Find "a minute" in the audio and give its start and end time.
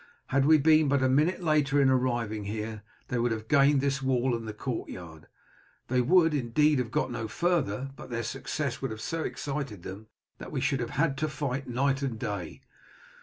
1.03-1.43